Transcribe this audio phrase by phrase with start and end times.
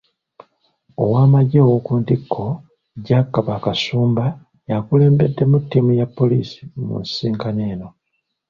[1.03, 2.43] Owamajje ow'okuntiko
[3.05, 4.25] Jack Bakasumba
[4.69, 7.87] y'akulembeddemu ttiimu ya poliisi mu nsisinkano eno.